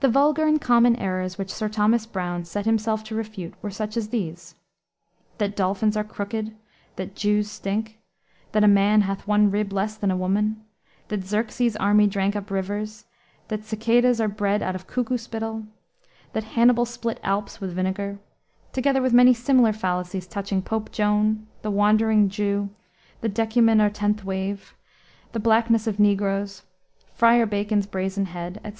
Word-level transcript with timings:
The 0.00 0.08
vulgar 0.08 0.46
and 0.46 0.58
common 0.58 0.96
errors 0.96 1.36
which 1.36 1.52
Sir 1.52 1.68
Thomas 1.68 2.06
Browne 2.06 2.46
set 2.46 2.64
himself 2.64 3.04
to 3.04 3.14
refute, 3.14 3.52
were 3.60 3.70
such 3.70 3.94
as 3.98 4.08
these: 4.08 4.54
That 5.36 5.54
dolphins 5.54 5.94
are 5.94 6.04
crooked, 6.04 6.56
that 6.96 7.14
Jews 7.16 7.50
stink, 7.50 7.98
that 8.52 8.64
a 8.64 8.66
man 8.66 9.02
hath 9.02 9.26
one 9.28 9.50
rib 9.50 9.74
less 9.74 9.94
than 9.98 10.10
a 10.10 10.16
woman, 10.16 10.64
that 11.08 11.24
Xerxes's 11.24 11.76
army 11.76 12.06
drank 12.06 12.34
up 12.34 12.50
rivers, 12.50 13.04
that 13.48 13.60
cicades 13.62 14.20
are 14.22 14.26
bred 14.28 14.62
out 14.62 14.74
of 14.74 14.86
cuckoo 14.86 15.18
spittle, 15.18 15.66
that 16.32 16.44
Hannibal 16.56 16.86
split 16.86 17.20
Alps 17.22 17.60
with 17.60 17.74
vinegar, 17.74 18.20
together 18.72 19.02
with 19.02 19.12
many 19.12 19.34
similar 19.34 19.74
fallacies 19.74 20.26
touching 20.26 20.62
Pope 20.62 20.92
Joan, 20.92 21.46
the 21.60 21.70
Wandering 21.70 22.30
Jew, 22.30 22.70
the 23.20 23.28
decuman 23.28 23.82
or 23.82 23.90
tenth 23.90 24.24
wave, 24.24 24.74
the 25.32 25.40
blackness 25.40 25.86
of 25.86 26.00
negroes, 26.00 26.62
Friar 27.12 27.44
Bacon's 27.44 27.86
brazen 27.86 28.24
head, 28.24 28.58
etc. 28.64 28.78